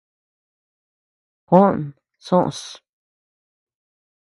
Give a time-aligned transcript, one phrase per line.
[1.47, 1.63] Juó
[2.25, 2.61] soʼös.